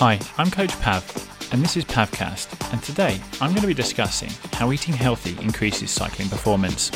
[0.00, 1.02] Hi, I'm Coach Pav,
[1.52, 5.90] and this is Pavcast, and today I'm going to be discussing how eating healthy increases
[5.90, 6.92] cycling performance.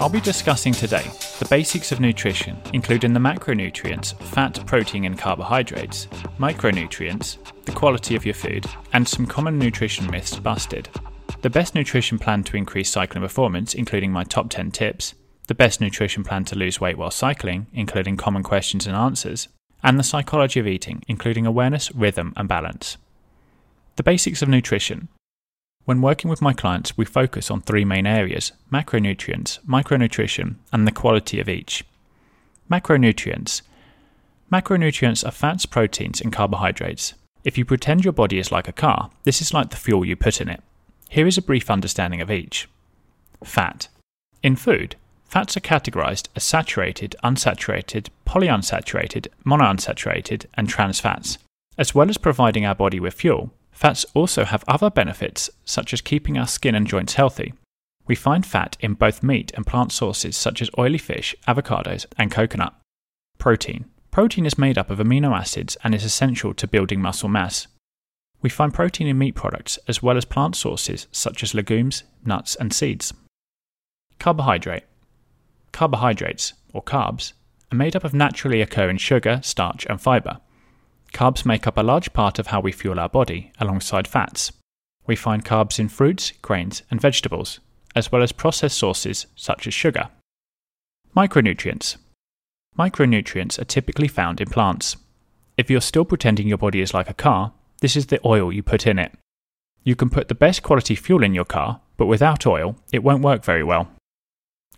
[0.00, 6.06] I'll be discussing today the basics of nutrition, including the macronutrients, fat, protein, and carbohydrates,
[6.38, 10.88] micronutrients, the quality of your food, and some common nutrition myths busted.
[11.42, 15.14] The best nutrition plan to increase cycling performance, including my top 10 tips,
[15.48, 19.48] the best nutrition plan to lose weight while cycling, including common questions and answers,
[19.82, 22.98] and the psychology of eating, including awareness, rhythm, and balance.
[23.96, 25.08] The basics of nutrition.
[25.88, 30.92] When working with my clients, we focus on three main areas macronutrients, micronutrition, and the
[30.92, 31.82] quality of each.
[32.70, 33.62] Macronutrients.
[34.52, 37.14] Macronutrients are fats, proteins, and carbohydrates.
[37.42, 40.14] If you pretend your body is like a car, this is like the fuel you
[40.14, 40.62] put in it.
[41.08, 42.68] Here is a brief understanding of each.
[43.42, 43.88] Fat.
[44.42, 51.38] In food, fats are categorized as saturated, unsaturated, polyunsaturated, monounsaturated, and trans fats.
[51.78, 56.00] As well as providing our body with fuel, Fats also have other benefits, such as
[56.00, 57.54] keeping our skin and joints healthy.
[58.08, 62.28] We find fat in both meat and plant sources such as oily fish, avocados, and
[62.28, 62.74] coconut.
[63.38, 63.84] Protein.
[64.10, 67.68] Protein is made up of amino acids and is essential to building muscle mass.
[68.42, 72.56] We find protein in meat products as well as plant sources such as legumes, nuts,
[72.56, 73.14] and seeds.
[74.18, 74.86] Carbohydrate.
[75.70, 77.32] Carbohydrates, or carbs,
[77.70, 80.40] are made up of naturally occurring sugar, starch, and fiber.
[81.12, 84.52] Carbs make up a large part of how we fuel our body, alongside fats.
[85.06, 87.60] We find carbs in fruits, grains, and vegetables,
[87.96, 90.10] as well as processed sources such as sugar.
[91.16, 91.96] Micronutrients.
[92.78, 94.96] Micronutrients are typically found in plants.
[95.56, 98.62] If you're still pretending your body is like a car, this is the oil you
[98.62, 99.12] put in it.
[99.82, 103.24] You can put the best quality fuel in your car, but without oil, it won't
[103.24, 103.88] work very well.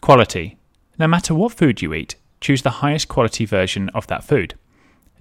[0.01, 0.57] Quality.
[0.99, 4.55] No matter what food you eat, choose the highest quality version of that food.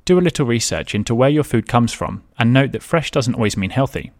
[0.09, 3.35] Do a little research into where your food comes from and note that fresh doesn't
[3.35, 4.11] always mean healthy.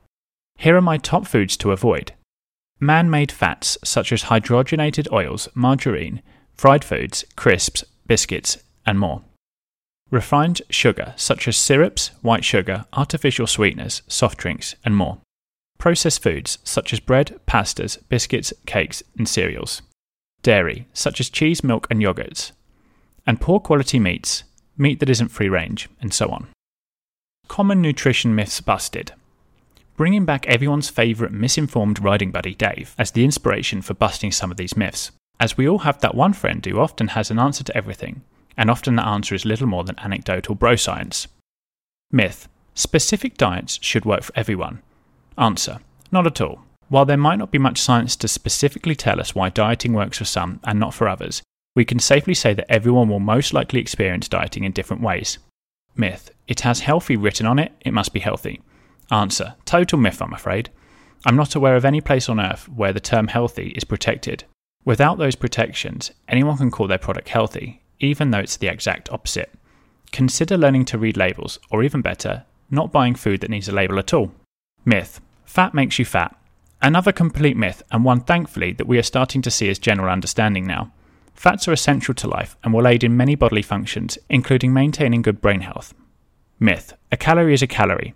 [0.55, 2.11] Here are my top foods to avoid
[2.79, 6.21] man made fats such as hydrogenated oils, margarine,
[6.53, 9.23] fried foods, crisps, biscuits, and more.
[10.11, 15.17] Refined sugar such as syrups, white sugar, artificial sweeteners, soft drinks, and more.
[15.79, 19.81] Processed foods such as bread, pastas, biscuits, cakes, and cereals.
[20.43, 22.51] Dairy such as cheese, milk, and yogurts.
[23.25, 24.43] And poor quality meats
[24.79, 26.47] meat that isn't free range, and so on.
[27.47, 29.13] Common nutrition myths busted.
[29.97, 34.57] Bringing back everyone's favourite misinformed riding buddy, Dave, as the inspiration for busting some of
[34.57, 37.75] these myths, as we all have that one friend who often has an answer to
[37.75, 38.21] everything,
[38.55, 41.27] and often that answer is little more than anecdotal bro science.
[42.11, 44.81] Myth Specific diets should work for everyone.
[45.37, 45.79] Answer
[46.11, 46.61] Not at all.
[46.87, 50.25] While there might not be much science to specifically tell us why dieting works for
[50.25, 51.43] some and not for others,
[51.79, 55.37] we can safely say that everyone will most likely experience dieting in different ways.
[55.95, 56.29] Myth.
[56.45, 58.59] It has healthy written on it, it must be healthy.
[59.09, 59.55] Answer.
[59.63, 60.71] Total myth, I'm afraid.
[61.25, 64.43] I'm not aware of any place on earth where the term healthy is protected.
[64.83, 69.53] Without those protections, anyone can call their product healthy, even though it's the exact opposite.
[70.11, 73.99] Consider learning to read labels, or even better, not buying food that needs a label
[73.99, 74.33] at all.
[74.83, 75.21] Myth.
[75.45, 76.35] Fat makes you fat.
[76.81, 80.67] Another complete myth, and one thankfully that we are starting to see as general understanding
[80.67, 80.91] now.
[81.39, 85.39] Fats are essential to life and will aid in many bodily functions, including maintaining good
[85.39, 85.93] brain health.
[86.59, 88.13] Myth A calorie is a calorie.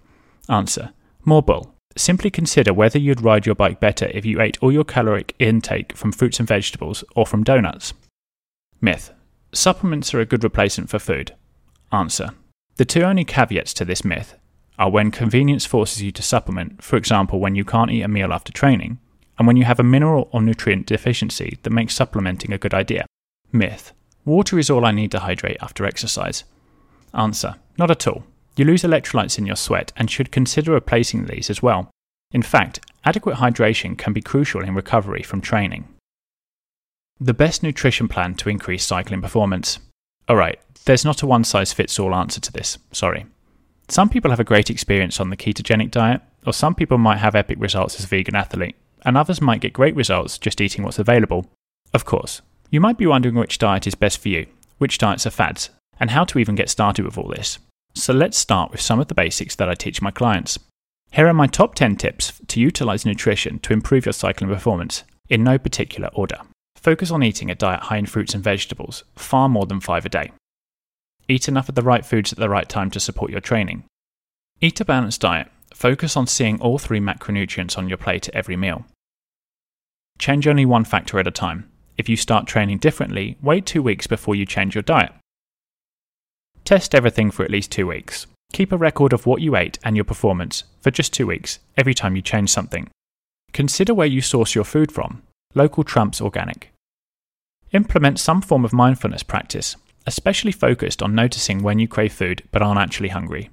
[0.50, 0.92] Answer
[1.24, 1.74] More bull.
[1.96, 5.96] Simply consider whether you'd ride your bike better if you ate all your caloric intake
[5.96, 7.94] from fruits and vegetables or from donuts.
[8.82, 9.14] Myth
[9.54, 11.34] Supplements are a good replacement for food.
[11.94, 12.32] Answer
[12.76, 14.36] The two only caveats to this myth
[14.78, 18.34] are when convenience forces you to supplement, for example, when you can't eat a meal
[18.34, 19.00] after training,
[19.38, 23.06] and when you have a mineral or nutrient deficiency that makes supplementing a good idea.
[23.56, 23.94] Myth
[24.26, 26.44] Water is all I need to hydrate after exercise.
[27.14, 28.24] Answer Not at all.
[28.56, 31.92] You lose electrolytes in your sweat and should consider replacing these as well.
[32.32, 35.88] In fact, adequate hydration can be crucial in recovery from training.
[37.20, 39.78] The best nutrition plan to increase cycling performance.
[40.28, 43.28] Alright, there's not a one size fits all answer to this, sorry.
[43.88, 47.36] Some people have a great experience on the ketogenic diet, or some people might have
[47.36, 50.98] epic results as a vegan athlete, and others might get great results just eating what's
[50.98, 51.46] available.
[51.94, 52.42] Of course,
[52.74, 54.48] you might be wondering which diet is best for you,
[54.80, 57.60] which diets are fads, and how to even get started with all this.
[57.94, 60.58] So let's start with some of the basics that I teach my clients.
[61.12, 65.44] Here are my top 10 tips to utilize nutrition to improve your cycling performance in
[65.44, 66.38] no particular order.
[66.76, 70.10] Focus on eating a diet high in fruits and vegetables, far more than five a
[70.10, 70.32] day.
[71.28, 73.84] Eat enough of the right foods at the right time to support your training.
[74.62, 75.48] Eat a balanced diet.
[75.76, 78.84] Focus on seeing all three macronutrients on your plate at every meal.
[80.18, 81.70] Change only one factor at a time.
[81.98, 85.14] If you start training differently, wait two weeks before you change your diet.
[86.66, 88.26] Test everything for at least two weeks.
[88.52, 91.94] Keep a record of what you ate and your performance for just two weeks every
[91.94, 92.90] time you change something.
[93.52, 95.22] Consider where you source your food from.
[95.54, 96.72] Local trumps organic.
[97.72, 99.76] Implement some form of mindfulness practice,
[100.08, 103.50] especially focused on noticing when you crave food but aren't actually hungry.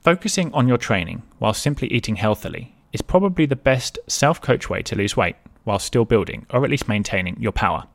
[0.00, 4.82] Focusing on your training while simply eating healthily is probably the best self coach way
[4.82, 5.36] to lose weight
[5.66, 7.86] while still building or at least maintaining your power.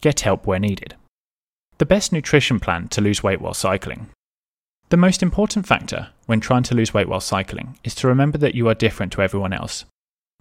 [0.00, 0.94] Get help where needed.
[1.78, 4.08] The best nutrition plan to lose weight while cycling.
[4.88, 8.54] The most important factor when trying to lose weight while cycling is to remember that
[8.54, 9.84] you are different to everyone else.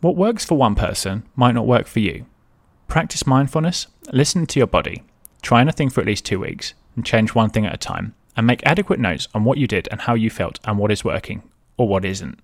[0.02, 2.26] What works for one person might not work for you.
[2.88, 5.04] Practice mindfulness, listen to your body,
[5.42, 8.46] try anything for at least two weeks, and change one thing at a time, and
[8.46, 11.42] make adequate notes on what you did and how you felt and what is working,
[11.78, 12.40] or what isn't.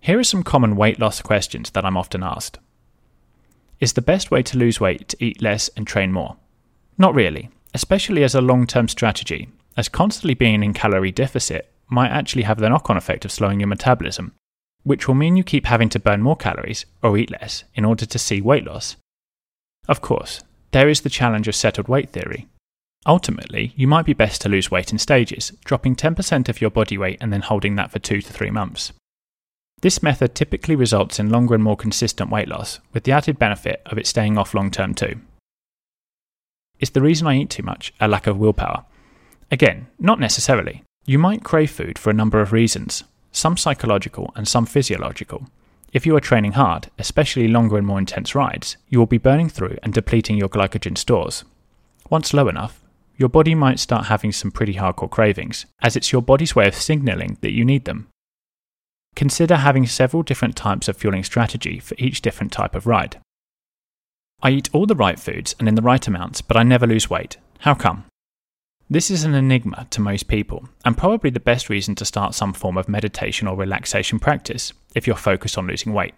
[0.00, 2.58] Here are some common weight loss questions that I'm often asked.
[3.80, 6.36] Is the best way to lose weight to eat less and train more?
[6.96, 12.10] Not really, especially as a long term strategy, as constantly being in calorie deficit might
[12.10, 14.32] actually have the knock on effect of slowing your metabolism,
[14.82, 18.04] which will mean you keep having to burn more calories or eat less in order
[18.04, 18.96] to see weight loss.
[19.86, 20.42] Of course,
[20.72, 22.48] there is the challenge of settled weight theory.
[23.06, 26.98] Ultimately, you might be best to lose weight in stages, dropping 10% of your body
[26.98, 28.92] weight and then holding that for 2 to 3 months.
[29.80, 33.80] This method typically results in longer and more consistent weight loss, with the added benefit
[33.86, 35.20] of it staying off long term too.
[36.80, 38.84] Is the reason I eat too much a lack of willpower?
[39.50, 40.82] Again, not necessarily.
[41.06, 45.48] You might crave food for a number of reasons, some psychological and some physiological.
[45.92, 49.48] If you are training hard, especially longer and more intense rides, you will be burning
[49.48, 51.44] through and depleting your glycogen stores.
[52.10, 52.84] Once low enough,
[53.16, 56.74] your body might start having some pretty hardcore cravings, as it's your body's way of
[56.74, 58.08] signaling that you need them.
[59.16, 63.18] Consider having several different types of fueling strategy for each different type of ride.
[64.40, 67.10] I eat all the right foods and in the right amounts, but I never lose
[67.10, 67.36] weight.
[67.60, 68.04] How come?
[68.90, 72.54] This is an enigma to most people, and probably the best reason to start some
[72.54, 76.14] form of meditation or relaxation practice if you're focused on losing weight.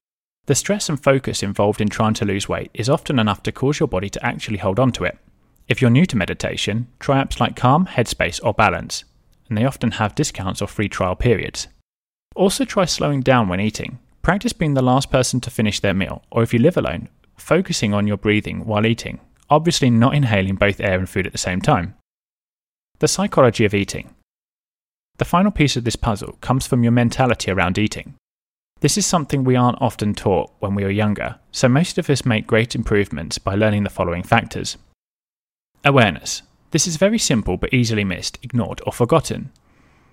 [0.47, 3.81] The stress and focus involved in trying to lose weight is often enough to cause
[3.81, 5.19] your body to actually hold on to it.
[5.67, 9.05] If you're new to meditation, try apps like Calm, Headspace, or Balance,
[9.49, 11.69] and they often have discounts or free trial periods.
[12.37, 13.99] Also, try slowing down when eating.
[14.23, 17.93] Practice being the last person to finish their meal, or if you live alone, focusing
[17.93, 21.61] on your breathing while eating, obviously not inhaling both air and food at the same
[21.61, 21.95] time.
[23.01, 24.15] The psychology of eating.
[25.19, 28.15] The final piece of this puzzle comes from your mentality around eating.
[28.81, 32.25] This is something we aren't often taught when we are younger, so most of us
[32.25, 34.79] make great improvements by learning the following factors.
[35.85, 36.43] Awareness.
[36.71, 39.51] This is very simple but easily missed, ignored, or forgotten.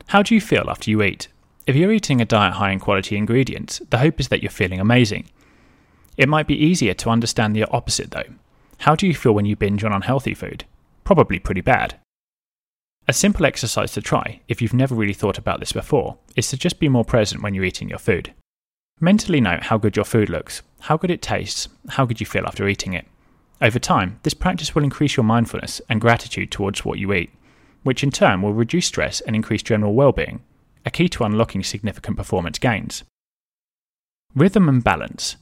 [0.07, 1.27] How do you feel after you eat?
[1.67, 4.79] If you're eating a diet high in quality ingredients, the hope is that you're feeling
[4.79, 5.29] amazing.
[6.15, 8.35] It might be easier to understand the opposite though.
[8.79, 10.63] How do you feel when you binge on unhealthy food?
[11.03, 11.99] Probably pretty bad.
[13.05, 16.57] A simple exercise to try, if you've never really thought about this before, is to
[16.57, 18.33] just be more present when you're eating your food.
[19.01, 22.45] Mentally note how good your food looks, how good it tastes, how good you feel
[22.45, 23.05] after eating it.
[23.61, 27.31] Over time, this practice will increase your mindfulness and gratitude towards what you eat,
[27.83, 30.41] which in turn will reduce stress and increase general well-being,
[30.87, 33.03] a key to unlocking significant performance gains.
[34.33, 35.35] Rhythm and balance.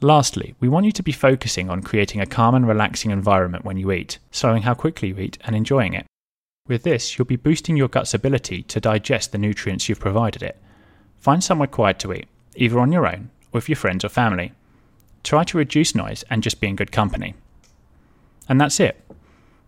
[0.00, 3.76] Lastly, we want you to be focusing on creating a calm and relaxing environment when
[3.76, 6.06] you eat, slowing how quickly you eat and enjoying it.
[6.66, 10.60] With this, you'll be boosting your gut's ability to digest the nutrients you've provided it.
[11.18, 14.54] Find somewhere quiet to eat, either on your own or with your friends or family.
[15.22, 17.34] Try to reduce noise and just be in good company.
[18.48, 19.00] And that's it.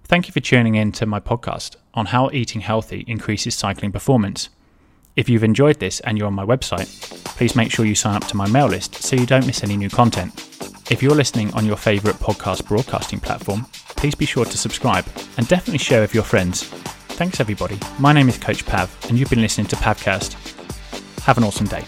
[0.02, 4.48] Thank you for tuning in to my podcast on how eating healthy increases cycling performance.
[5.14, 6.88] If you've enjoyed this and you're on my website,
[7.36, 9.76] please make sure you sign up to my mail list so you don't miss any
[9.76, 10.32] new content.
[10.90, 13.66] If you're listening on your favourite podcast broadcasting platform,
[13.96, 15.04] please be sure to subscribe
[15.36, 16.64] and definitely share with your friends.
[16.64, 17.78] Thanks, everybody.
[17.98, 20.32] My name is Coach Pav, and you've been listening to Pavcast.
[21.24, 21.84] Have an awesome day.